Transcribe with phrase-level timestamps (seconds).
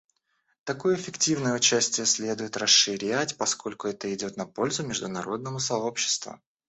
[0.63, 6.39] Такое эффективное участие следует расширять, поскольку это идет на пользу международному сообществу.